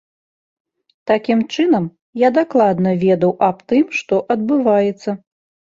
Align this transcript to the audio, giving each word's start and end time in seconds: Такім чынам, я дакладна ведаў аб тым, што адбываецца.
Такім 1.11 1.39
чынам, 1.57 1.85
я 2.27 2.33
дакладна 2.39 2.95
ведаў 3.05 3.31
аб 3.51 3.63
тым, 3.69 3.85
што 4.01 4.13
адбываецца. 4.35 5.19